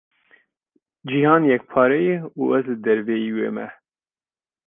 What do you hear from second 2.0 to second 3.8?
ye û ez li derveyî wê me.